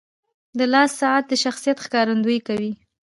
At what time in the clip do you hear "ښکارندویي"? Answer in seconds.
1.85-2.41